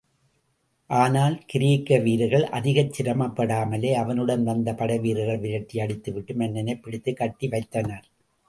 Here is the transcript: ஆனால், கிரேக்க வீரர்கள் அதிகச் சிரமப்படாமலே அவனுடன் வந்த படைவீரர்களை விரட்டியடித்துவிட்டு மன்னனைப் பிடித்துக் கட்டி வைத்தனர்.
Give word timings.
ஆனால், 0.89 1.45
கிரேக்க 1.45 1.97
வீரர்கள் 1.97 2.45
அதிகச் 2.49 2.95
சிரமப்படாமலே 2.97 3.91
அவனுடன் 3.93 4.43
வந்த 4.43 4.73
படைவீரர்களை 4.73 5.37
விரட்டியடித்துவிட்டு 5.39 6.35
மன்னனைப் 6.35 6.83
பிடித்துக் 6.83 7.17
கட்டி 7.17 7.47
வைத்தனர். 7.47 8.05